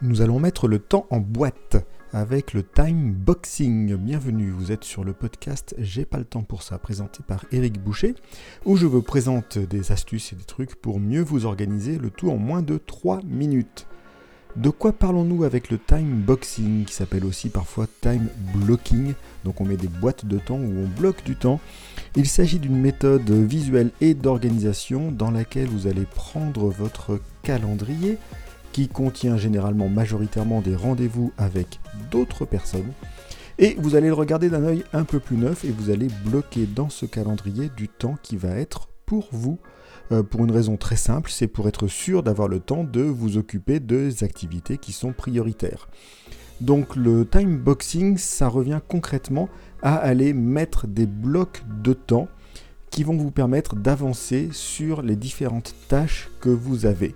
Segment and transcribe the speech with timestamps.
[0.00, 1.76] Nous allons mettre le temps en boîte
[2.12, 3.96] avec le time boxing.
[3.96, 7.82] Bienvenue, vous êtes sur le podcast J'ai pas le temps pour ça, présenté par Eric
[7.82, 8.14] Boucher,
[8.64, 12.30] où je vous présente des astuces et des trucs pour mieux vous organiser, le tout
[12.30, 13.88] en moins de 3 minutes.
[14.54, 19.14] De quoi parlons-nous avec le time boxing, qui s'appelle aussi parfois time blocking?
[19.44, 21.58] Donc on met des boîtes de temps où on bloque du temps.
[22.14, 28.16] Il s'agit d'une méthode visuelle et d'organisation dans laquelle vous allez prendre votre calendrier,
[28.72, 32.92] qui contient généralement majoritairement des rendez-vous avec d'autres personnes.
[33.58, 36.66] Et vous allez le regarder d'un œil un peu plus neuf et vous allez bloquer
[36.66, 39.58] dans ce calendrier du temps qui va être pour vous.
[40.12, 43.36] Euh, pour une raison très simple, c'est pour être sûr d'avoir le temps de vous
[43.36, 45.88] occuper des activités qui sont prioritaires.
[46.60, 49.48] Donc le time boxing, ça revient concrètement
[49.82, 52.28] à aller mettre des blocs de temps
[52.90, 57.14] qui vont vous permettre d'avancer sur les différentes tâches que vous avez.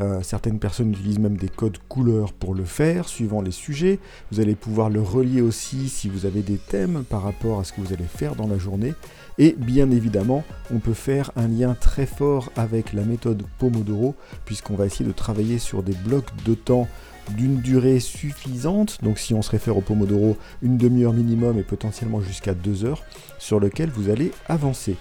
[0.00, 3.98] Euh, certaines personnes utilisent même des codes couleurs pour le faire, suivant les sujets.
[4.30, 7.72] Vous allez pouvoir le relier aussi si vous avez des thèmes par rapport à ce
[7.72, 8.94] que vous allez faire dans la journée.
[9.38, 14.74] Et bien évidemment, on peut faire un lien très fort avec la méthode Pomodoro, puisqu'on
[14.74, 16.88] va essayer de travailler sur des blocs de temps
[17.36, 22.20] d'une durée suffisante, donc si on se réfère au Pomodoro, une demi-heure minimum et potentiellement
[22.20, 23.02] jusqu'à deux heures,
[23.38, 24.96] sur lequel vous allez avancer.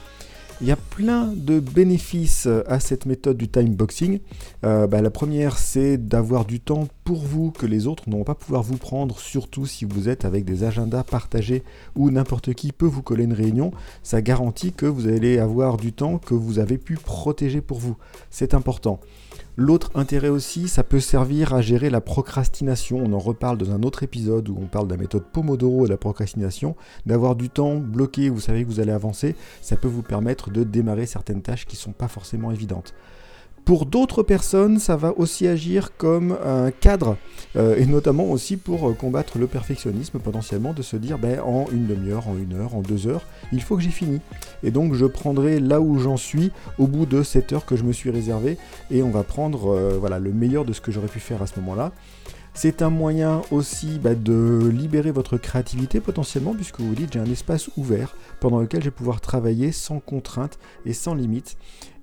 [0.62, 4.20] Il y a plein de bénéfices à cette méthode du time boxing.
[4.64, 8.34] Euh, bah, la première, c'est d'avoir du temps pour vous que les autres n'ont pas
[8.34, 11.64] pouvoir vous prendre, surtout si vous êtes avec des agendas partagés
[11.96, 13.72] où n'importe qui peut vous coller une réunion.
[14.02, 17.96] Ça garantit que vous allez avoir du temps que vous avez pu protéger pour vous.
[18.32, 19.00] C'est important.
[19.56, 22.98] L'autre intérêt aussi, ça peut servir à gérer la procrastination.
[22.98, 25.90] On en reparle dans un autre épisode où on parle de la méthode Pomodoro et
[25.90, 26.76] la procrastination.
[27.06, 30.64] D'avoir du temps bloqué, vous savez que vous allez avancer, ça peut vous permettre de
[30.64, 32.96] démarrer certaines tâches qui ne sont pas forcément évidentes.
[33.66, 37.18] Pour d'autres personnes, ça va aussi agir comme un cadre,
[37.56, 41.66] euh, et notamment aussi pour euh, combattre le perfectionnisme potentiellement, de se dire ben, en
[41.72, 44.22] une demi-heure, en une heure, en deux heures, il faut que j'ai fini.
[44.62, 47.84] Et donc je prendrai là où j'en suis au bout de cette heure que je
[47.84, 48.60] me suis réservé,
[48.92, 51.48] et on va prendre euh, voilà, le meilleur de ce que j'aurais pu faire à
[51.48, 51.92] ce moment-là.
[52.58, 57.26] C'est un moyen aussi bah, de libérer votre créativité potentiellement, puisque vous dites j'ai un
[57.26, 61.58] espace ouvert pendant lequel je vais pouvoir travailler sans contrainte et sans limite.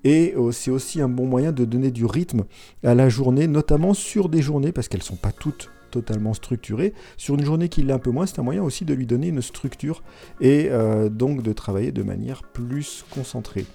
[0.04, 2.44] Et euh, c'est aussi un bon moyen de donner du rythme
[2.84, 6.94] à la journée, notamment sur des journées, parce qu'elles ne sont pas toutes totalement structurées.
[7.16, 9.28] Sur une journée qui l'est un peu moins, c'est un moyen aussi de lui donner
[9.28, 10.02] une structure
[10.40, 13.66] et euh, donc de travailler de manière plus concentrée.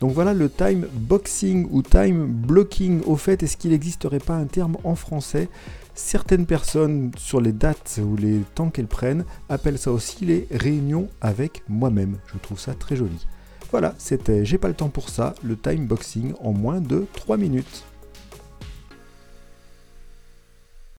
[0.00, 3.02] Donc voilà le time boxing ou time blocking.
[3.04, 5.48] Au fait, est-ce qu'il n'existerait pas un terme en français?
[5.94, 11.08] Certaines personnes, sur les dates ou les temps qu'elles prennent, appellent ça aussi les réunions
[11.22, 12.18] avec moi-même.
[12.32, 13.26] Je trouve ça très joli.
[13.70, 17.36] Voilà, c'était J'ai pas le temps pour ça, le time boxing en moins de 3
[17.36, 17.84] minutes.